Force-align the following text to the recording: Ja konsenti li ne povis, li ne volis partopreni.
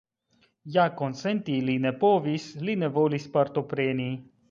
Ja 0.77 0.85
konsenti 1.01 1.59
li 1.69 1.77
ne 1.85 1.93
povis, 2.07 2.51
li 2.67 2.79
ne 2.85 2.93
volis 2.99 3.33
partopreni. 3.39 4.13